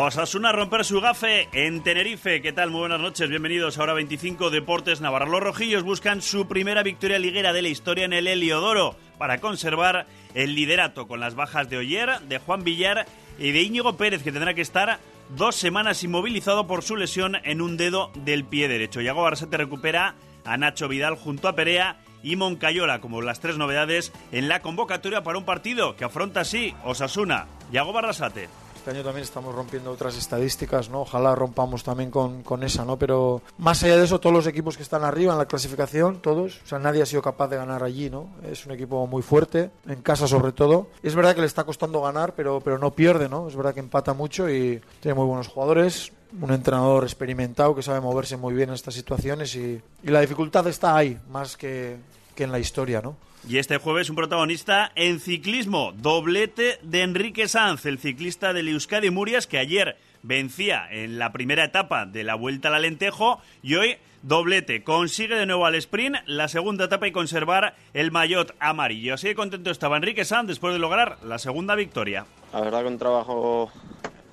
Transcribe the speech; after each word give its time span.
Osasuna 0.00 0.52
romper 0.52 0.84
su 0.84 1.00
gafe 1.00 1.48
en 1.52 1.82
Tenerife. 1.82 2.40
¿Qué 2.40 2.52
tal? 2.52 2.70
Muy 2.70 2.80
buenas 2.80 3.00
noches. 3.00 3.28
Bienvenidos 3.28 3.78
a 3.78 3.82
Hora 3.82 3.94
25 3.94 4.50
Deportes 4.50 5.00
Navarra. 5.00 5.26
Los 5.26 5.42
rojillos 5.42 5.82
buscan 5.82 6.22
su 6.22 6.46
primera 6.46 6.84
victoria 6.84 7.18
liguera 7.18 7.52
de 7.52 7.62
la 7.62 7.68
historia 7.68 8.04
en 8.04 8.12
el 8.12 8.28
Heliodoro 8.28 8.94
para 9.18 9.38
conservar 9.38 10.06
el 10.34 10.54
liderato 10.54 11.08
con 11.08 11.18
las 11.18 11.34
bajas 11.34 11.68
de 11.68 11.78
Oyer, 11.78 12.20
de 12.20 12.38
Juan 12.38 12.62
Villar 12.62 13.06
y 13.40 13.50
de 13.50 13.60
Íñigo 13.60 13.96
Pérez, 13.96 14.22
que 14.22 14.30
tendrá 14.30 14.54
que 14.54 14.60
estar 14.60 15.00
dos 15.30 15.56
semanas 15.56 16.04
inmovilizado 16.04 16.68
por 16.68 16.84
su 16.84 16.94
lesión 16.94 17.36
en 17.42 17.60
un 17.60 17.76
dedo 17.76 18.12
del 18.14 18.44
pie 18.44 18.68
derecho. 18.68 19.00
Yago 19.00 19.22
Barsete 19.22 19.56
recupera 19.56 20.14
a 20.44 20.56
Nacho 20.56 20.86
Vidal 20.86 21.16
junto 21.16 21.48
a 21.48 21.56
Perea 21.56 21.98
y 22.22 22.36
Moncayola 22.36 23.00
como 23.00 23.20
las 23.20 23.40
tres 23.40 23.58
novedades 23.58 24.12
en 24.30 24.48
la 24.48 24.60
convocatoria 24.60 25.24
para 25.24 25.38
un 25.38 25.44
partido 25.44 25.96
que 25.96 26.04
afronta 26.04 26.40
así 26.40 26.72
Osasuna. 26.84 27.48
Yago 27.72 27.92
Barrasate. 27.92 28.48
Este 28.88 28.96
año 28.96 29.04
también 29.04 29.24
estamos 29.24 29.54
rompiendo 29.54 29.90
otras 29.90 30.16
estadísticas, 30.16 30.88
¿no? 30.88 31.02
Ojalá 31.02 31.34
rompamos 31.34 31.84
también 31.84 32.10
con, 32.10 32.42
con, 32.42 32.62
esa, 32.62 32.86
¿no? 32.86 32.98
Pero 32.98 33.42
más 33.58 33.84
allá 33.84 33.98
de 33.98 34.04
eso, 34.04 34.18
todos 34.18 34.34
los 34.34 34.46
equipos 34.46 34.78
que 34.78 34.82
están 34.82 35.04
arriba 35.04 35.34
en 35.34 35.38
la 35.38 35.44
clasificación, 35.44 36.22
todos, 36.22 36.62
o 36.64 36.66
sea, 36.66 36.78
nadie 36.78 37.02
ha 37.02 37.04
sido 37.04 37.20
capaz 37.20 37.48
de 37.48 37.58
ganar 37.58 37.84
allí, 37.84 38.08
¿no? 38.08 38.30
Es 38.50 38.64
un 38.64 38.72
equipo 38.72 39.06
muy 39.06 39.20
fuerte, 39.20 39.70
en 39.86 40.00
casa 40.00 40.26
sobre 40.26 40.52
todo. 40.52 40.86
Es 41.02 41.14
verdad 41.14 41.34
que 41.34 41.42
le 41.42 41.46
está 41.46 41.64
costando 41.64 42.00
ganar, 42.00 42.32
pero, 42.34 42.62
pero 42.62 42.78
no 42.78 42.90
pierde, 42.90 43.28
¿no? 43.28 43.46
Es 43.46 43.56
verdad 43.56 43.74
que 43.74 43.80
empata 43.80 44.14
mucho 44.14 44.48
y 44.48 44.80
tiene 45.00 45.14
muy 45.16 45.26
buenos 45.26 45.48
jugadores, 45.48 46.10
un 46.40 46.50
entrenador 46.50 47.04
experimentado 47.04 47.74
que 47.74 47.82
sabe 47.82 48.00
moverse 48.00 48.38
muy 48.38 48.54
bien 48.54 48.70
en 48.70 48.76
estas 48.76 48.94
situaciones 48.94 49.54
y, 49.54 49.82
y 50.02 50.08
la 50.08 50.22
dificultad 50.22 50.66
está 50.66 50.96
ahí, 50.96 51.20
más 51.28 51.58
que, 51.58 51.98
que 52.34 52.44
en 52.44 52.52
la 52.52 52.58
historia, 52.58 53.02
¿no? 53.02 53.16
Y 53.46 53.58
este 53.58 53.78
jueves 53.78 54.10
un 54.10 54.16
protagonista 54.16 54.90
en 54.94 55.20
ciclismo, 55.20 55.92
doblete 55.92 56.78
de 56.82 57.02
Enrique 57.02 57.48
Sanz, 57.48 57.86
el 57.86 57.98
ciclista 57.98 58.52
del 58.52 58.68
Euskadi 58.68 59.10
Murias 59.10 59.46
que 59.46 59.58
ayer 59.58 59.96
vencía 60.22 60.86
en 60.90 61.18
la 61.18 61.32
primera 61.32 61.64
etapa 61.64 62.04
de 62.04 62.24
la 62.24 62.34
Vuelta 62.34 62.68
al 62.68 62.74
Alentejo 62.74 63.40
y 63.62 63.76
hoy 63.76 63.96
doblete. 64.22 64.82
Consigue 64.82 65.36
de 65.36 65.46
nuevo 65.46 65.66
al 65.66 65.76
sprint 65.76 66.16
la 66.26 66.48
segunda 66.48 66.86
etapa 66.86 67.06
y 67.06 67.12
conservar 67.12 67.74
el 67.94 68.10
maillot 68.10 68.54
amarillo. 68.58 69.14
Así 69.14 69.28
de 69.28 69.34
contento 69.34 69.70
estaba 69.70 69.96
Enrique 69.96 70.24
Sanz 70.24 70.48
después 70.48 70.74
de 70.74 70.80
lograr 70.80 71.18
la 71.24 71.38
segunda 71.38 71.74
victoria. 71.74 72.26
La 72.52 72.60
verdad 72.60 72.82
que 72.82 72.88
un 72.88 72.98
trabajo 72.98 73.70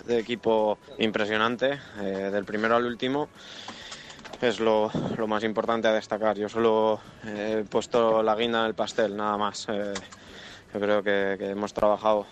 de 0.07 0.19
equipo 0.19 0.77
impresionante, 0.99 1.79
eh, 2.01 2.29
del 2.31 2.45
primero 2.45 2.75
al 2.75 2.85
último 2.85 3.29
es 4.41 4.59
lo, 4.59 4.91
lo, 5.17 5.27
más 5.27 5.43
importante 5.43 5.87
a 5.87 5.93
destacar. 5.93 6.37
Yo 6.37 6.49
solo 6.49 6.99
he 7.25 7.63
puesto 7.69 8.21
la 8.21 8.35
guinda 8.35 8.61
en 8.61 8.67
el 8.67 8.73
pastel, 8.75 9.15
nada 9.15 9.37
más. 9.37 9.67
Eh, 9.69 9.93
yo 10.73 10.79
creo 10.79 11.03
que, 11.03 11.35
que, 11.37 11.49
hemos 11.49 11.73
trabajado 11.73 12.25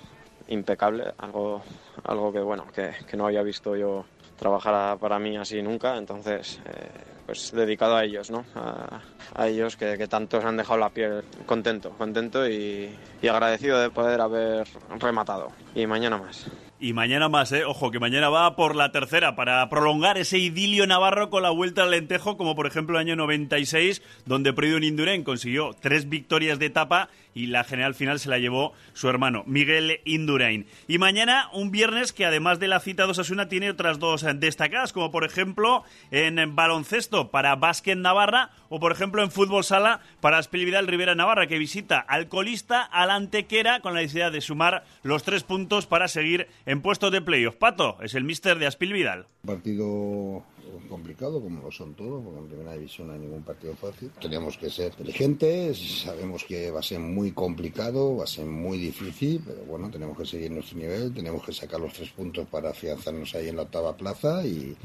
impecable, 0.47 1.13
algo, 1.17 1.63
algo 2.03 2.33
que, 2.33 2.39
bueno, 2.39 2.65
que, 2.73 2.91
que, 3.07 3.15
no 3.15 3.25
había 3.25 3.41
visto 3.43 3.75
yo 3.75 4.05
trabajar 4.37 4.97
para 4.97 5.19
mí 5.19 5.37
así 5.37 5.61
nunca, 5.61 5.95
entonces 5.95 6.59
eh, 6.65 6.89
pues 7.25 7.51
dedicado 7.53 7.95
a 7.95 8.03
ellos, 8.03 8.29
¿no? 8.29 8.43
A, 8.55 8.99
a 9.35 9.47
ellos 9.47 9.77
que, 9.77 9.97
que, 9.97 10.07
tantos 10.07 10.43
han 10.43 10.57
dejado 10.57 10.79
la 10.79 10.89
piel 10.89 11.23
contento, 11.45 11.91
contento 11.91 12.47
y, 12.47 12.93
y 13.21 13.27
agradecido 13.27 13.79
de 13.79 13.89
poder 13.89 14.19
haber 14.19 14.67
rematado. 14.99 15.49
Y 15.73 15.88
mañana 15.88 16.17
más. 16.17 16.47
Y 16.83 16.91
mañana 16.91 17.29
más, 17.29 17.49
¿eh? 17.53 17.63
Ojo, 17.63 17.91
que 17.91 17.99
mañana 18.01 18.27
va 18.27 18.57
por 18.57 18.75
la 18.75 18.91
tercera 18.91 19.37
para 19.37 19.69
prolongar 19.69 20.17
ese 20.17 20.37
idilio 20.37 20.85
navarro 20.85 21.29
con 21.29 21.41
la 21.41 21.49
vuelta 21.49 21.83
al 21.83 21.91
lentejo, 21.91 22.35
como 22.35 22.55
por 22.55 22.67
ejemplo 22.67 22.97
el 22.97 23.07
año 23.07 23.15
96, 23.15 24.01
donde 24.25 24.51
Proidon 24.51 24.83
Indurain 24.83 25.23
consiguió 25.23 25.77
tres 25.79 26.09
victorias 26.09 26.59
de 26.59 26.65
etapa 26.65 27.07
y 27.33 27.47
la 27.47 27.63
general 27.63 27.95
final 27.95 28.19
se 28.19 28.29
la 28.29 28.37
llevó 28.37 28.73
su 28.93 29.09
hermano, 29.09 29.43
Miguel 29.47 30.01
Indurain. 30.05 30.67
Y 30.87 30.97
mañana, 30.97 31.49
un 31.53 31.71
viernes 31.71 32.13
que 32.13 32.25
además 32.25 32.59
de 32.59 32.67
la 32.67 32.79
cita 32.79 33.05
de 33.05 33.11
Osasuna 33.11 33.47
tiene 33.47 33.69
otras 33.69 33.99
dos 33.99 34.25
destacadas, 34.35 34.93
como 34.93 35.11
por 35.11 35.23
ejemplo 35.23 35.83
en 36.11 36.55
baloncesto 36.55 37.31
para 37.31 37.55
Básquet 37.55 37.97
Navarra 37.97 38.51
o 38.69 38.79
por 38.79 38.91
ejemplo 38.91 39.23
en 39.23 39.31
fútbol 39.31 39.63
sala 39.63 40.01
para 40.19 40.39
Espelividal 40.39 40.88
Rivera 40.88 41.16
Navarra, 41.16 41.47
que 41.47 41.57
visita 41.57 41.99
al 41.99 42.27
colista, 42.27 42.81
al 42.81 43.09
Antequera, 43.09 43.79
con 43.79 43.93
la 43.93 44.01
necesidad 44.01 44.31
de 44.31 44.41
sumar 44.41 44.83
los 45.01 45.23
tres 45.23 45.43
puntos 45.43 45.85
para 45.85 46.07
seguir 46.07 46.47
en 46.66 46.72
puestos 46.81 47.11
de 47.11 47.22
playoff. 47.22 47.56
Pato 47.56 47.97
es 48.01 48.16
el 48.16 48.23
mister 48.23 48.57
de 48.59 48.67
Aspil 48.67 48.94
Vidal. 48.94 49.28
Partido 49.45 50.44
complicado, 50.89 51.41
como 51.41 51.61
lo 51.61 51.72
son 51.72 51.94
todos, 51.95 52.23
porque 52.23 52.39
en 52.39 52.47
primera 52.47 52.73
división 52.73 53.07
no 53.07 53.13
hay 53.13 53.19
ningún 53.19 53.44
partido 53.44 53.75
fácil. 53.75 54.11
Tenemos 54.22 54.57
que 54.57 54.69
ser 54.69 54.91
inteligentes, 54.91 56.01
sabemos 56.01 56.44
que 56.44 56.72
va 56.72 56.79
a 56.79 56.84
ser 56.84 57.00
muy 57.00 57.31
complicado, 57.31 58.17
va 58.17 58.25
a 58.25 58.28
ser 58.28 58.45
muy 58.45 58.78
difícil, 58.78 59.41
pero 59.45 59.63
bueno, 59.66 59.89
tenemos 59.89 60.17
que 60.17 60.25
seguir 60.25 60.51
nuestro 60.51 60.78
nivel, 60.78 61.13
tenemos 61.13 61.44
que 61.44 61.53
sacar 61.53 61.79
los 61.79 61.94
tres 61.94 62.09
puntos 62.09 62.47
para 62.47 62.69
afianzarnos 62.69 63.34
ahí 63.35 63.50
en 63.50 63.55
la 63.55 63.63
octava 63.63 63.95
plaza 63.95 64.45
y, 64.45 64.75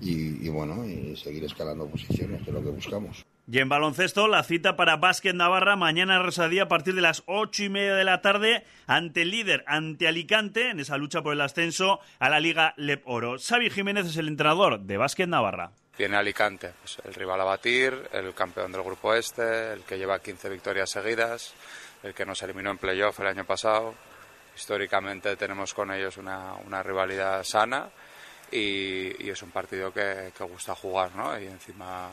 y, 0.00 0.46
y 0.46 0.48
bueno, 0.48 0.86
y 0.86 1.16
seguir 1.16 1.44
escalando 1.44 1.86
posiciones, 1.86 2.42
que 2.42 2.50
es 2.50 2.54
lo 2.54 2.62
que 2.62 2.70
buscamos. 2.70 3.24
Y 3.50 3.60
en 3.60 3.70
baloncesto, 3.70 4.28
la 4.28 4.42
cita 4.42 4.76
para 4.76 4.98
Básquet 4.98 5.34
Navarra 5.34 5.74
mañana 5.74 6.22
Rosadía 6.22 6.64
a 6.64 6.68
partir 6.68 6.94
de 6.94 7.00
las 7.00 7.22
ocho 7.24 7.64
y 7.64 7.70
media 7.70 7.94
de 7.94 8.04
la 8.04 8.20
tarde 8.20 8.66
ante 8.86 9.22
el 9.22 9.30
líder, 9.30 9.64
ante 9.66 10.06
Alicante, 10.06 10.68
en 10.68 10.80
esa 10.80 10.98
lucha 10.98 11.22
por 11.22 11.32
el 11.32 11.40
ascenso 11.40 11.98
a 12.18 12.28
la 12.28 12.40
Liga 12.40 12.74
Lep 12.76 13.00
Oro. 13.06 13.36
Xavi 13.38 13.70
Jiménez 13.70 14.04
es 14.04 14.18
el 14.18 14.28
entrenador 14.28 14.80
de 14.80 14.98
Básquet 14.98 15.26
Navarra. 15.26 15.70
Viene 15.96 16.18
Alicante, 16.18 16.74
pues 16.78 16.98
el 17.02 17.14
rival 17.14 17.40
a 17.40 17.44
batir, 17.44 18.10
el 18.12 18.34
campeón 18.34 18.70
del 18.70 18.82
grupo 18.82 19.14
este, 19.14 19.72
el 19.72 19.80
que 19.80 19.96
lleva 19.96 20.18
15 20.18 20.50
victorias 20.50 20.90
seguidas, 20.90 21.54
el 22.02 22.12
que 22.12 22.26
nos 22.26 22.42
eliminó 22.42 22.70
en 22.70 22.76
playoff 22.76 23.18
el 23.20 23.28
año 23.28 23.46
pasado. 23.46 23.94
Históricamente 24.54 25.36
tenemos 25.36 25.72
con 25.72 25.90
ellos 25.90 26.18
una, 26.18 26.52
una 26.66 26.82
rivalidad 26.82 27.42
sana 27.44 27.88
y, 28.52 29.24
y, 29.24 29.30
es 29.30 29.42
un 29.42 29.52
partido 29.52 29.90
que, 29.90 30.32
que 30.36 30.44
gusta 30.44 30.74
jugar, 30.74 31.14
¿no? 31.14 31.40
Y 31.40 31.46
encima 31.46 32.10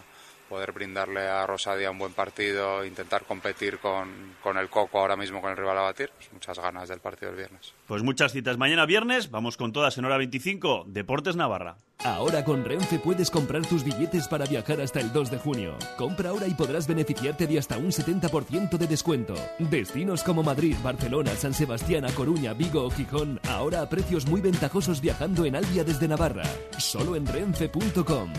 poder 0.56 0.72
brindarle 0.72 1.28
a 1.28 1.46
Rosadia 1.46 1.92
un 1.92 1.98
buen 1.98 2.14
partido, 2.14 2.86
intentar 2.86 3.26
competir 3.26 3.78
con, 3.80 4.36
con, 4.42 4.58
el 4.58 4.70
Coco 4.70 5.00
ahora 5.00 5.18
mismo 5.18 5.42
con 5.42 5.52
el 5.52 5.58
rival 5.58 5.78
a 5.80 5.82
batir, 5.82 6.10
pues 6.16 6.32
muchas 6.32 6.58
ganas 6.58 6.88
del 6.88 7.02
partido 7.02 7.32
del 7.32 7.40
viernes. 7.40 7.74
Pues 7.88 8.04
muchas 8.04 8.32
citas 8.32 8.58
mañana 8.58 8.86
viernes, 8.86 9.30
vamos 9.30 9.58
con 9.58 9.74
todas 9.74 9.98
en 9.98 10.06
hora 10.06 10.16
25, 10.16 10.86
Deportes 10.88 11.36
Navarra. 11.36 11.76
Ahora 12.06 12.46
con 12.46 12.64
Renfe 12.64 13.00
puedes 13.00 13.30
comprar 13.30 13.66
tus 13.66 13.84
billetes 13.84 14.30
para 14.30 14.46
viajar 14.46 14.80
hasta 14.80 15.02
el 15.02 15.12
2 15.12 15.32
de 15.32 15.38
junio. 15.40 15.78
Compra 15.98 16.30
ahora 16.30 16.48
y 16.48 16.54
podrás 16.54 16.88
beneficiarte 16.88 17.48
de 17.48 17.60
hasta 17.60 17.78
un 17.78 17.92
70% 17.92 18.78
de 18.78 18.88
descuento. 18.88 19.36
Destinos 19.60 20.24
como 20.24 20.42
Madrid, 20.42 20.78
Barcelona, 20.82 21.32
San 21.36 21.54
Sebastián, 21.54 22.06
A 22.06 22.12
Coruña, 22.14 22.54
Vigo 22.54 22.86
o 22.86 22.90
Gijón, 22.92 23.42
ahora 23.50 23.82
a 23.82 23.90
precios 23.90 24.26
muy 24.26 24.40
ventajosos 24.40 25.02
viajando 25.02 25.44
en 25.44 25.58
Albia 25.58 25.84
desde 25.84 26.08
Navarra. 26.08 26.46
Solo 26.78 27.18
en 27.18 27.26
renfe.com. 27.26 28.32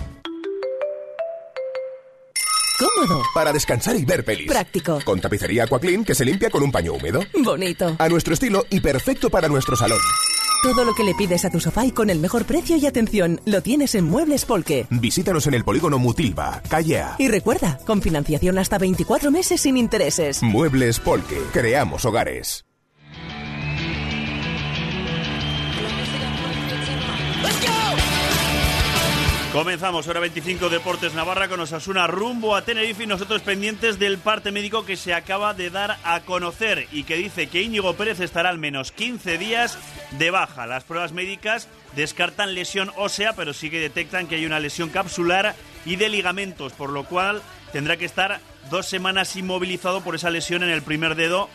Cómodo. 2.78 3.22
Para 3.34 3.52
descansar 3.52 3.96
y 3.96 4.04
ver 4.04 4.24
pelis. 4.24 4.48
Práctico. 4.48 5.00
Con 5.04 5.20
tapicería 5.20 5.64
Aquaclean 5.64 6.04
que 6.04 6.14
se 6.14 6.24
limpia 6.24 6.50
con 6.50 6.62
un 6.62 6.70
paño 6.70 6.92
húmedo. 6.92 7.20
Bonito. 7.42 7.96
A 7.98 8.08
nuestro 8.08 8.34
estilo 8.34 8.64
y 8.70 8.80
perfecto 8.80 9.30
para 9.30 9.48
nuestro 9.48 9.76
salón. 9.76 10.00
Todo 10.62 10.84
lo 10.84 10.94
que 10.94 11.04
le 11.04 11.14
pides 11.14 11.44
a 11.44 11.50
tu 11.50 11.60
sofá 11.60 11.86
y 11.86 11.92
con 11.92 12.10
el 12.10 12.18
mejor 12.18 12.44
precio 12.44 12.76
y 12.76 12.86
atención 12.86 13.40
lo 13.44 13.62
tienes 13.62 13.94
en 13.94 14.04
Muebles 14.04 14.44
Polque. 14.44 14.86
Visítanos 14.90 15.46
en 15.46 15.54
el 15.54 15.64
polígono 15.64 15.98
Mutilva, 15.98 16.62
calle 16.68 17.00
A. 17.00 17.16
Y 17.18 17.28
recuerda, 17.28 17.78
con 17.86 18.02
financiación 18.02 18.58
hasta 18.58 18.76
24 18.76 19.30
meses 19.30 19.60
sin 19.60 19.76
intereses. 19.76 20.42
Muebles 20.42 20.98
Polque. 21.00 21.40
Creamos 21.52 22.04
hogares. 22.04 22.65
Comenzamos, 29.56 30.06
hora 30.06 30.20
25 30.20 30.68
Deportes 30.68 31.14
Navarra 31.14 31.48
con 31.48 31.60
Osasuna 31.60 32.06
rumbo 32.06 32.56
a 32.56 32.60
Tenerife 32.60 33.04
y 33.04 33.06
nosotros 33.06 33.40
pendientes 33.40 33.98
del 33.98 34.18
parte 34.18 34.52
médico 34.52 34.84
que 34.84 34.98
se 34.98 35.14
acaba 35.14 35.54
de 35.54 35.70
dar 35.70 35.96
a 36.04 36.20
conocer 36.20 36.86
y 36.92 37.04
que 37.04 37.16
dice 37.16 37.46
que 37.46 37.62
Íñigo 37.62 37.94
Pérez 37.94 38.20
estará 38.20 38.50
al 38.50 38.58
menos 38.58 38.92
15 38.92 39.38
días 39.38 39.78
de 40.10 40.30
baja. 40.30 40.66
Las 40.66 40.84
pruebas 40.84 41.12
médicas 41.12 41.70
descartan 41.94 42.54
lesión 42.54 42.92
ósea, 42.98 43.32
pero 43.32 43.54
sí 43.54 43.70
que 43.70 43.80
detectan 43.80 44.26
que 44.26 44.34
hay 44.34 44.44
una 44.44 44.60
lesión 44.60 44.90
capsular 44.90 45.54
y 45.86 45.96
de 45.96 46.10
ligamentos, 46.10 46.74
por 46.74 46.90
lo 46.90 47.04
cual 47.04 47.40
tendrá 47.72 47.96
que 47.96 48.04
estar 48.04 48.40
dos 48.70 48.84
semanas 48.84 49.36
inmovilizado 49.36 50.02
por 50.02 50.16
esa 50.16 50.28
lesión 50.28 50.64
en 50.64 50.70
el 50.70 50.82
primer 50.82 51.14
dedo 51.14 51.48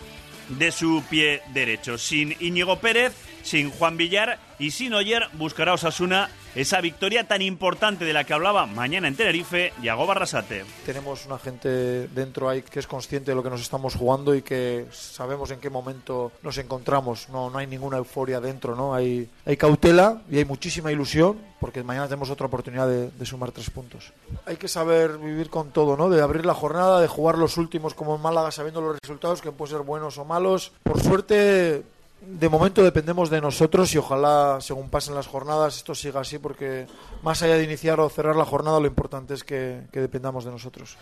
de 0.49 0.71
su 0.71 1.03
pie 1.07 1.43
derecho. 1.53 1.99
Sin 1.99 2.35
Íñigo 2.39 2.79
Pérez, 2.79 3.13
sin 3.43 3.69
Juan 3.69 3.95
Villar 3.95 4.39
y 4.57 4.71
sin 4.71 4.95
Oyer, 4.95 5.27
buscará 5.33 5.73
Osasuna 5.73 6.31
esa 6.55 6.81
victoria 6.81 7.27
tan 7.27 7.41
importante 7.41 8.05
de 8.05 8.13
la 8.13 8.23
que 8.23 8.33
hablaba 8.33 8.65
mañana 8.65 9.07
en 9.07 9.15
Tenerife, 9.15 9.73
Yago 9.81 10.05
Barrasate. 10.05 10.65
Tenemos 10.85 11.25
una 11.25 11.39
gente 11.39 12.07
dentro 12.09 12.49
ahí 12.49 12.61
que 12.61 12.79
es 12.79 12.87
consciente 12.87 13.31
de 13.31 13.35
lo 13.35 13.43
que 13.43 13.49
nos 13.49 13.61
estamos 13.61 13.95
jugando 13.95 14.35
y 14.35 14.41
que 14.41 14.85
sabemos 14.91 15.51
en 15.51 15.59
qué 15.59 15.69
momento 15.69 16.31
nos 16.43 16.57
encontramos. 16.57 17.29
No, 17.29 17.49
no 17.49 17.57
hay 17.57 17.67
ninguna 17.67 17.97
euforia 17.97 18.41
dentro, 18.41 18.75
¿no? 18.75 18.93
Hay, 18.93 19.29
hay 19.45 19.57
cautela 19.57 20.21
y 20.29 20.37
hay 20.37 20.45
muchísima 20.45 20.91
ilusión 20.91 21.39
porque 21.59 21.83
mañana 21.83 22.07
tenemos 22.07 22.29
otra 22.29 22.47
oportunidad 22.47 22.87
de, 22.87 23.11
de, 23.11 23.25
sumar 23.25 23.51
tres 23.51 23.69
puntos. 23.69 24.11
Hay 24.45 24.57
que 24.57 24.67
saber 24.67 25.19
vivir 25.19 25.49
con 25.49 25.71
todo, 25.71 25.95
¿no? 25.95 26.09
De 26.09 26.21
abrir 26.21 26.45
la 26.45 26.55
jornada, 26.55 26.99
de 26.99 27.07
jugar 27.07 27.37
los 27.37 27.57
últimos 27.57 27.93
como 27.93 28.15
en 28.15 28.21
Málaga 28.21 28.51
sabiendo 28.51 28.81
los 28.81 28.97
resultados, 29.01 29.41
que 29.41 29.51
pueden 29.51 29.77
ser 29.77 29.85
buenos 29.85 30.17
o 30.17 30.25
malos. 30.25 30.71
Por 30.83 31.01
suerte 31.01 31.83
de 32.21 32.49
momento 32.49 32.83
dependemos 32.83 33.29
de 33.29 33.41
nosotros 33.41 33.93
y 33.95 33.97
ojalá 33.97 34.59
según 34.61 34.89
pasen 34.89 35.15
las 35.15 35.27
jornadas 35.27 35.77
esto 35.77 35.95
siga 35.95 36.21
así 36.21 36.37
porque 36.37 36.85
más 37.23 37.41
allá 37.41 37.55
de 37.57 37.63
iniciar 37.63 37.99
o 37.99 38.09
cerrar 38.09 38.35
la 38.35 38.45
jornada 38.45 38.79
lo 38.79 38.87
importante 38.87 39.33
es 39.33 39.43
que, 39.43 39.81
que 39.91 39.99
dependamos 39.99 40.45
de 40.45 40.51
nosotros. 40.51 40.97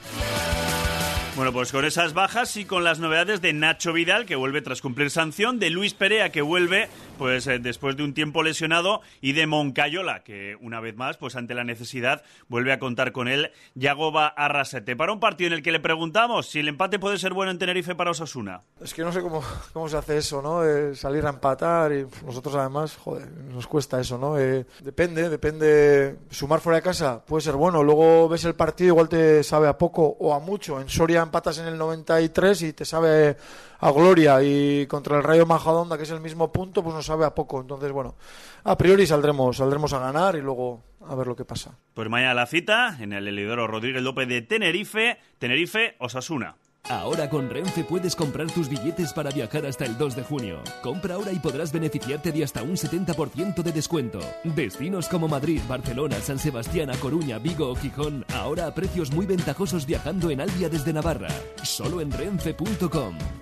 Bueno, 1.35 1.53
pues 1.53 1.71
con 1.71 1.85
esas 1.85 2.13
bajas 2.13 2.57
y 2.57 2.65
con 2.65 2.83
las 2.83 2.99
novedades 2.99 3.39
de 3.39 3.53
Nacho 3.53 3.93
Vidal, 3.93 4.25
que 4.25 4.35
vuelve 4.35 4.61
tras 4.61 4.81
cumplir 4.81 5.09
sanción, 5.09 5.57
de 5.57 5.69
Luis 5.69 5.93
Perea, 5.93 6.31
que 6.31 6.41
vuelve 6.41 6.89
pues 7.17 7.47
eh, 7.47 7.59
después 7.59 7.95
de 7.95 8.03
un 8.03 8.13
tiempo 8.13 8.43
lesionado, 8.43 9.01
y 9.21 9.33
de 9.33 9.45
Moncayola, 9.45 10.23
que 10.23 10.57
una 10.61 10.79
vez 10.79 10.95
más, 10.95 11.17
pues 11.17 11.35
ante 11.35 11.53
la 11.53 11.63
necesidad, 11.63 12.23
vuelve 12.47 12.73
a 12.73 12.79
contar 12.79 13.11
con 13.11 13.27
él 13.27 13.51
Yagoba 13.75 14.27
Arrasete. 14.27 14.95
Para 14.95 15.13
un 15.13 15.19
partido 15.19 15.47
en 15.47 15.53
el 15.53 15.63
que 15.63 15.71
le 15.71 15.79
preguntamos 15.79 16.49
si 16.49 16.59
el 16.59 16.67
empate 16.67 16.99
puede 16.99 17.17
ser 17.17 17.33
bueno 17.33 17.51
en 17.51 17.59
Tenerife 17.59 17.95
para 17.95 18.11
Osasuna. 18.11 18.61
Es 18.81 18.93
que 18.93 19.03
no 19.03 19.11
sé 19.11 19.21
cómo, 19.21 19.43
cómo 19.73 19.87
se 19.87 19.97
hace 19.97 20.17
eso, 20.17 20.41
¿no? 20.41 20.65
Eh, 20.65 20.95
salir 20.95 21.25
a 21.25 21.29
empatar 21.29 21.91
y 21.93 22.05
nosotros 22.25 22.55
además, 22.55 22.95
joder, 22.95 23.29
nos 23.31 23.67
cuesta 23.67 23.99
eso, 23.99 24.17
¿no? 24.17 24.37
Eh, 24.37 24.65
depende, 24.81 25.29
depende. 25.29 26.17
Sumar 26.29 26.59
fuera 26.59 26.77
de 26.77 26.83
casa 26.83 27.23
puede 27.25 27.41
ser 27.41 27.55
bueno. 27.55 27.83
Luego 27.83 28.27
ves 28.27 28.45
el 28.45 28.55
partido, 28.55 28.89
igual 28.89 29.09
te 29.09 29.43
sabe 29.43 29.67
a 29.67 29.77
poco 29.77 30.17
o 30.19 30.33
a 30.33 30.39
mucho. 30.39 30.79
En 30.81 30.89
Soria 30.89 31.18
empatas 31.23 31.57
en 31.59 31.67
el 31.67 31.77
93 31.77 32.61
y 32.63 32.73
te 32.73 32.85
sabe 32.85 33.37
a 33.79 33.91
gloria. 33.91 34.41
Y 34.43 34.87
contra 34.87 35.17
el 35.17 35.23
Rayo 35.23 35.45
Majadonda 35.45 35.97
que 35.97 36.03
es 36.03 36.11
el 36.11 36.19
mismo 36.19 36.51
punto 36.51 36.83
pues 36.83 36.95
nos 36.95 37.05
sabe 37.05 37.25
a 37.25 37.33
poco. 37.33 37.61
Entonces 37.61 37.91
bueno 37.91 38.15
a 38.63 38.77
priori 38.77 39.05
saldremos 39.05 39.57
saldremos 39.57 39.93
a 39.93 39.99
ganar 39.99 40.35
y 40.35 40.41
luego 40.41 40.83
a 41.07 41.15
ver 41.15 41.27
lo 41.27 41.35
que 41.35 41.45
pasa. 41.45 41.71
Pues 41.93 42.09
mañana 42.09 42.33
la 42.33 42.45
cita 42.45 42.97
en 42.99 43.13
el 43.13 43.27
Elidoro 43.27 43.67
Rodríguez 43.67 44.01
López 44.01 44.27
de 44.27 44.41
Tenerife 44.41 45.19
Tenerife 45.37 45.95
Osasuna 45.99 46.55
Ahora 46.89 47.29
con 47.29 47.51
Renfe 47.51 47.83
puedes 47.83 48.15
comprar 48.15 48.47
tus 48.51 48.67
billetes 48.67 49.13
para 49.13 49.29
viajar 49.29 49.63
hasta 49.67 49.85
el 49.85 49.95
2 49.95 50.15
de 50.15 50.23
junio. 50.23 50.63
Compra 50.81 51.15
ahora 51.15 51.31
y 51.31 51.37
podrás 51.37 51.71
beneficiarte 51.71 52.31
de 52.31 52.43
hasta 52.43 52.63
un 52.63 52.75
70% 52.75 53.61
de 53.61 53.71
descuento. 53.71 54.19
Destinos 54.43 55.07
como 55.07 55.27
Madrid, 55.27 55.61
Barcelona, 55.67 56.19
San 56.19 56.39
Sebastián, 56.39 56.89
A 56.89 56.97
Coruña, 56.97 57.37
Vigo 57.37 57.69
o 57.69 57.75
Gijón, 57.75 58.25
ahora 58.33 58.65
a 58.65 58.73
precios 58.73 59.11
muy 59.11 59.27
ventajosos 59.27 59.85
viajando 59.85 60.31
en 60.31 60.41
Albia 60.41 60.67
desde 60.67 60.91
Navarra. 60.91 61.29
Solo 61.61 62.01
en 62.01 62.11
renfe.com. 62.11 63.38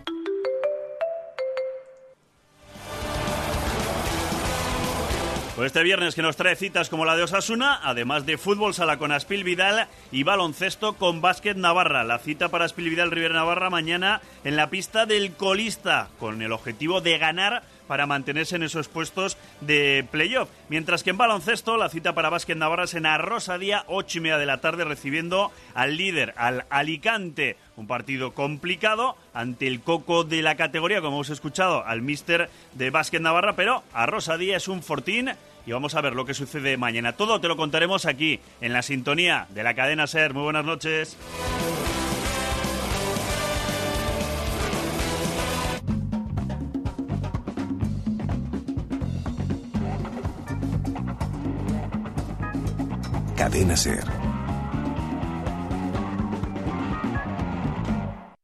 Pues 5.57 5.69
este 5.71 5.81
viernes 5.81 6.13
que 6.13 6.21
nos 6.21 6.37
trae 6.37 6.55
citas 6.55 6.87
como 6.87 7.03
la 7.03 7.15
de 7.15 7.23
Osasuna, 7.23 7.79
además 7.81 8.27
de 8.27 8.37
fútbol 8.37 8.75
sala 8.75 8.99
con 8.99 9.11
Aspil 9.11 9.43
Vidal 9.43 9.87
y 10.11 10.21
baloncesto 10.21 10.93
con 10.93 11.19
Básquet 11.19 11.57
Navarra. 11.57 12.03
La 12.03 12.19
cita 12.19 12.49
para 12.49 12.65
Aspil 12.65 12.91
Vidal 12.91 13.09
River 13.09 13.31
Navarra 13.31 13.71
mañana 13.71 14.21
en 14.43 14.55
la 14.55 14.69
pista 14.69 15.07
del 15.07 15.33
colista, 15.33 16.09
con 16.19 16.43
el 16.43 16.51
objetivo 16.51 17.01
de 17.01 17.17
ganar 17.17 17.63
para 17.87 18.05
mantenerse 18.05 18.55
en 18.55 18.63
esos 18.63 18.87
puestos 18.87 19.37
de 19.61 20.05
playoff. 20.11 20.49
Mientras 20.69 21.03
que 21.03 21.09
en 21.09 21.17
baloncesto, 21.17 21.77
la 21.77 21.89
cita 21.89 22.13
para 22.13 22.29
Básquet 22.29 22.57
Navarra 22.57 22.83
es 22.83 22.93
en 22.93 23.05
Arrosadía, 23.05 23.83
ocho 23.87 24.17
y 24.17 24.21
media 24.21 24.37
de 24.37 24.45
la 24.45 24.59
tarde, 24.59 24.83
recibiendo 24.83 25.51
al 25.73 25.97
líder, 25.97 26.33
al 26.37 26.65
Alicante. 26.69 27.57
Un 27.75 27.87
partido 27.87 28.33
complicado 28.33 29.15
ante 29.33 29.67
el 29.67 29.81
coco 29.81 30.23
de 30.23 30.41
la 30.41 30.55
categoría, 30.55 31.01
como 31.01 31.17
hemos 31.17 31.29
escuchado, 31.29 31.85
al 31.85 32.01
mister 32.01 32.49
de 32.73 32.89
Básquet 32.89 33.21
Navarra, 33.21 33.55
pero 33.55 33.83
Arrosadía 33.93 34.57
es 34.57 34.67
un 34.67 34.81
fortín 34.83 35.31
y 35.65 35.71
vamos 35.71 35.95
a 35.95 36.01
ver 36.01 36.15
lo 36.15 36.25
que 36.25 36.33
sucede 36.33 36.77
mañana. 36.77 37.13
Todo 37.13 37.39
te 37.41 37.47
lo 37.47 37.57
contaremos 37.57 38.05
aquí, 38.05 38.39
en 38.61 38.73
la 38.73 38.81
sintonía 38.81 39.47
de 39.49 39.63
la 39.63 39.73
cadena 39.73 40.07
SER. 40.07 40.33
Muy 40.33 40.43
buenas 40.43 40.65
noches. 40.65 41.17
Cadena 53.57 53.75
Ser. 53.75 54.05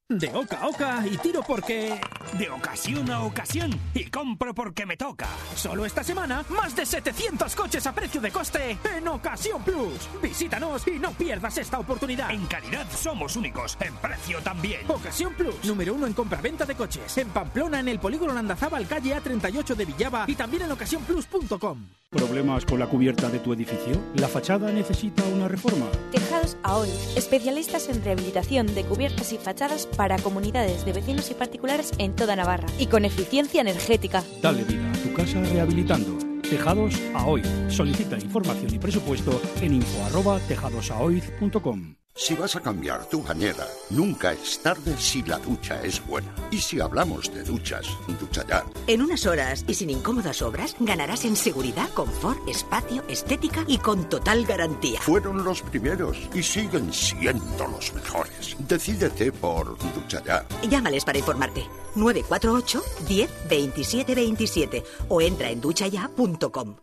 De 0.10 0.32
oca 0.34 0.58
a 0.60 0.68
oca 0.68 1.04
y 1.06 1.18
tiro 1.18 1.44
porque... 1.44 2.02
De 2.38 2.50
ocasión 2.50 3.12
a 3.12 3.22
ocasión 3.22 3.70
y 3.94 4.06
compro 4.06 4.56
porque 4.56 4.88
me 4.88 4.98
toca. 4.98 5.28
Solo 5.56 5.86
esta 5.86 6.04
semana, 6.04 6.44
más 6.50 6.76
de 6.76 6.84
700 6.84 7.56
coches 7.56 7.86
a 7.86 7.94
precio 7.94 8.20
de 8.20 8.32
coste 8.32 8.78
en 8.98 9.08
Ocasión 9.08 9.62
Plus. 9.64 10.10
Visítanos 10.22 10.88
y 10.88 10.98
no 10.98 11.12
pierdas 11.12 11.60
esta 11.60 11.78
oportunidad. 11.78 12.32
En 12.32 12.46
calidad 12.48 12.88
somos 12.90 13.36
únicos, 13.36 13.78
en 13.80 13.96
precio 13.98 14.42
también. 14.42 14.82
Ocasión 14.90 15.34
Plus, 15.36 15.64
número 15.64 15.94
uno 15.94 16.08
en 16.08 16.14
compra-venta 16.14 16.66
de 16.66 16.74
coches. 16.74 17.18
En 17.20 17.30
Pamplona, 17.30 17.80
en 17.80 17.90
el 17.90 18.00
polígono 18.00 18.34
Landazábal, 18.34 18.88
calle 18.88 19.16
A38 19.16 19.76
de 19.76 19.86
Villaba 19.86 20.26
y 20.28 20.34
también 20.34 20.64
en 20.64 20.72
ocasiónplus.com. 20.72 21.86
¿Problemas 22.10 22.64
con 22.66 22.78
la 22.78 22.88
cubierta 22.88 23.30
de 23.30 23.40
tu 23.40 23.54
edificio? 23.54 24.00
¿La 24.16 24.28
fachada 24.28 24.72
necesita 24.72 25.24
una 25.24 25.48
reforma? 25.48 25.88
Tejados 26.12 26.58
AOI, 26.62 26.92
especialistas 27.16 27.90
en 27.90 28.04
rehabilitación 28.04 28.74
de 28.76 28.84
cubiertas 28.84 29.34
y 29.34 29.38
fachadas 29.38 29.88
para 29.88 30.20
comunidades 30.20 30.86
de 30.86 30.94
vecinos 30.94 31.32
y 31.32 31.34
particulares 31.34 31.92
en 31.98 32.16
toda 32.24 32.38
Navarra 32.38 32.68
y 32.80 32.88
con 32.88 33.04
eficiencia 33.04 33.60
energética. 33.60 34.24
Dale 34.42 34.64
vida 34.64 34.90
a 34.90 34.94
tu 34.94 35.14
casa 35.14 35.42
rehabilitando. 35.42 36.18
Tejados 36.42 36.96
AOI. 37.14 37.44
Solicita 37.68 38.18
información 38.18 38.74
y 38.74 38.80
presupuesto 38.80 39.42
en 39.62 39.74
info@tejadosaoiz.com. 39.74 42.03
Si 42.16 42.36
vas 42.36 42.56
a 42.56 42.62
cambiar 42.62 43.06
tu 43.10 43.24
bañera, 43.24 43.68
nunca 43.90 44.34
es 44.34 44.62
tarde 44.62 44.96
si 44.98 45.24
la 45.24 45.40
ducha 45.40 45.82
es 45.84 46.06
buena. 46.06 46.34
Y 46.52 46.60
si 46.60 46.80
hablamos 46.80 47.34
de 47.34 47.44
duchas, 47.44 47.88
ducha 48.20 48.46
ya. 48.48 48.64
En 48.86 49.02
unas 49.02 49.26
horas 49.26 49.66
y 49.68 49.74
sin 49.74 49.90
incómodas 49.90 50.42
obras, 50.44 50.76
ganarás 50.80 51.26
en 51.26 51.36
seguridad, 51.36 51.90
confort, 51.90 52.48
espacio, 52.48 53.04
estética 53.08 53.66
y 53.68 53.80
con 53.80 54.08
total 54.10 54.46
garantía. 54.46 55.02
Fueron 55.02 55.44
los 55.44 55.64
primeros 55.64 56.18
y 56.36 56.44
siguen 56.44 56.94
siendo 56.94 57.68
los 57.68 57.92
mejores. 57.94 58.56
Decídete 58.60 59.32
por 59.32 59.76
ducha 59.96 60.22
ya. 60.24 60.46
Llámales 60.70 61.04
para 61.04 61.18
informarte. 61.18 61.68
948 61.96 62.84
10 63.08 63.32
27 63.50 64.16
27 64.16 64.84
o 65.10 65.20
entra 65.20 65.50
en 65.50 65.60
duchaya.com. 65.60 66.76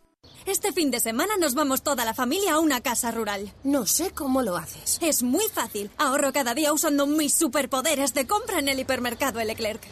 Este 0.47 0.73
fin 0.73 0.91
de 0.91 1.01
semana 1.01 1.37
nos 1.39 1.55
vamos 1.55 1.83
toda 1.83 2.05
la 2.05 2.15
familia 2.15 2.55
a 2.55 2.59
una 2.61 2.81
casa 2.81 3.11
rural. 3.11 3.53
No 3.63 3.87
sé 3.87 4.11
cómo 4.11 4.43
lo 4.43 4.57
haces. 4.57 4.99
Es 5.03 5.23
muy 5.23 5.45
fácil. 5.53 5.91
Ahorro 5.99 6.33
cada 6.33 6.55
día 6.55 6.73
usando 6.73 7.07
mis 7.07 7.35
superpoderes 7.35 8.15
de 8.15 8.27
compra 8.27 8.59
en 8.59 8.69
el 8.69 8.81
hipermercado 8.81 9.43
Leclerc. 9.43 9.83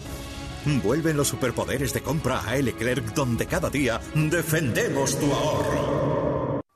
Vuelven 0.82 1.16
los 1.16 1.28
superpoderes 1.28 1.92
de 1.92 2.02
compra 2.02 2.40
a 2.40 2.56
Leclerc, 2.56 3.14
donde 3.14 3.46
cada 3.46 3.70
día 3.70 4.00
defendemos 4.14 5.18
tu 5.18 5.32
ahorro. 5.32 6.07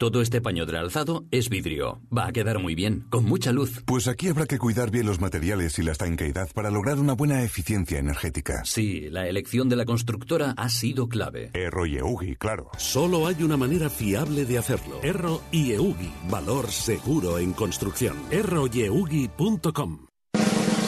Todo 0.02 0.21
este 0.21 0.40
paño 0.40 0.66
de 0.66 0.76
alzado 0.76 1.26
es 1.30 1.49
vidrio. 1.49 2.00
Va 2.12 2.26
a 2.26 2.32
quedar 2.32 2.59
muy 2.59 2.75
bien, 2.75 3.04
con 3.09 3.25
mucha 3.25 3.52
luz. 3.52 3.85
Pues 3.85 4.09
aquí 4.09 4.26
habrá 4.26 4.47
que 4.47 4.59
cuidar 4.59 4.90
bien 4.90 5.06
los 5.06 5.21
materiales 5.21 5.78
y 5.78 5.85
la 5.85 5.92
estanqueidad 5.92 6.50
para 6.52 6.73
lograr 6.73 6.99
una 6.99 7.12
buena 7.12 7.44
eficiencia 7.44 8.00
energética. 8.00 8.64
Sí, 8.64 9.09
la 9.11 9.28
elección 9.28 9.68
de 9.68 9.76
la 9.76 9.85
constructora 9.85 10.54
ha 10.56 10.68
sido 10.71 11.09
clave. 11.09 11.50
Erro 11.54 11.87
y 11.87 11.99
Eugi, 11.99 12.35
claro. 12.35 12.68
Solo 12.78 13.28
hay 13.28 13.44
una 13.44 13.56
manera 13.56 13.88
fiable 13.88 14.44
de 14.44 14.59
hacerlo. 14.59 14.99
Erro 15.04 15.40
y 15.52 15.71
Eugi. 15.71 16.12
Valor 16.28 16.73
seguro 16.73 17.38
en 17.38 17.52
construcción. 17.52 18.16
erroyeugi.com 18.32 20.06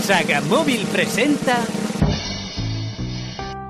Sagamóvil 0.00 0.84
presenta... 0.92 1.64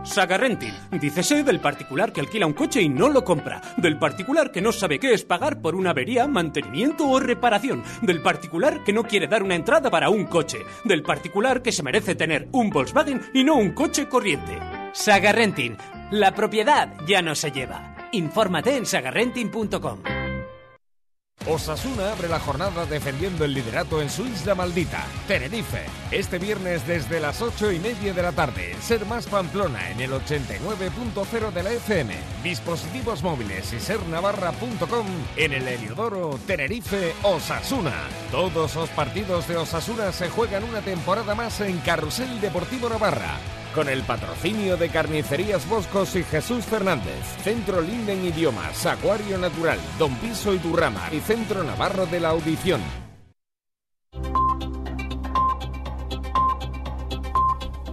Saga 0.04 0.36
Renting. 0.36 0.72
Dícese 0.92 1.42
del 1.42 1.60
particular 1.60 2.12
que 2.12 2.20
alquila 2.20 2.46
un 2.46 2.52
coche 2.52 2.80
y 2.82 2.88
no 2.88 3.08
lo 3.08 3.24
compra. 3.24 3.60
Del 3.76 3.98
particular 3.98 4.52
que 4.52 4.60
no 4.60 4.70
sabe 4.70 4.98
qué 4.98 5.12
es 5.14 5.24
pagar 5.24 5.60
por 5.60 5.74
una 5.74 5.90
avería, 5.90 6.26
mantenimiento 6.26 7.08
o 7.08 7.18
reparación. 7.18 7.82
Del 8.02 8.22
particular 8.22 8.84
que 8.84 8.92
no 8.92 9.04
quiere 9.04 9.26
dar 9.26 9.42
una 9.42 9.54
entrada 9.54 9.90
para 9.90 10.10
un 10.10 10.26
coche. 10.26 10.58
Del 10.84 11.02
particular 11.02 11.62
que 11.62 11.72
se 11.72 11.82
merece 11.82 12.14
tener 12.14 12.48
un 12.52 12.70
Volkswagen 12.70 13.22
y 13.32 13.44
no 13.44 13.56
un 13.56 13.72
coche 13.72 14.08
corriente. 14.08 14.58
Saga 14.92 15.32
Renting. 15.32 15.76
La 16.10 16.34
propiedad 16.34 16.92
ya 17.06 17.22
no 17.22 17.34
se 17.34 17.50
lleva. 17.50 17.96
Infórmate 18.12 18.76
en 18.76 18.86
sagarrenting.com. 18.86 20.23
Osasuna 21.46 22.12
abre 22.12 22.26
la 22.28 22.40
jornada 22.40 22.86
defendiendo 22.86 23.44
el 23.44 23.52
liderato 23.52 24.00
en 24.00 24.08
su 24.08 24.24
isla 24.26 24.54
maldita, 24.54 25.04
Tenerife. 25.28 25.84
Este 26.10 26.38
viernes 26.38 26.86
desde 26.86 27.20
las 27.20 27.42
8 27.42 27.72
y 27.72 27.78
media 27.80 28.14
de 28.14 28.22
la 28.22 28.32
tarde, 28.32 28.74
Ser 28.80 29.04
Más 29.04 29.26
Pamplona 29.26 29.90
en 29.90 30.00
el 30.00 30.12
89.0 30.12 31.52
de 31.52 31.62
la 31.62 31.72
FM, 31.72 32.14
dispositivos 32.42 33.22
móviles 33.22 33.72
y 33.74 33.80
sernavarra.com 33.80 35.06
en 35.36 35.52
el 35.52 35.68
Heliodoro 35.68 36.38
Tenerife 36.46 37.12
Osasuna. 37.22 38.08
Todos 38.30 38.74
los 38.74 38.88
partidos 38.90 39.46
de 39.46 39.58
Osasuna 39.58 40.12
se 40.12 40.30
juegan 40.30 40.64
una 40.64 40.80
temporada 40.80 41.34
más 41.34 41.60
en 41.60 41.78
Carrusel 41.80 42.40
Deportivo 42.40 42.88
Navarra 42.88 43.38
con 43.74 43.88
el 43.88 44.02
patrocinio 44.02 44.76
de 44.76 44.88
Carnicerías 44.88 45.68
Boscos 45.68 46.14
y 46.16 46.22
Jesús 46.22 46.64
Fernández, 46.64 47.20
Centro 47.42 47.80
Linden 47.80 48.24
Idiomas, 48.24 48.86
Acuario 48.86 49.36
Natural, 49.36 49.78
Don 49.98 50.14
Piso 50.16 50.54
y 50.54 50.58
Durrama 50.58 51.08
y 51.12 51.20
Centro 51.20 51.64
Navarro 51.64 52.06
de 52.06 52.20
la 52.20 52.28
Audición. 52.30 53.03